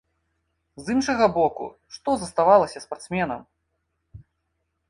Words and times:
З 0.85 0.95
іншага 0.95 1.27
боку, 1.35 1.67
што 1.97 2.09
заставалася 2.23 2.83
спартсменам? 2.87 3.41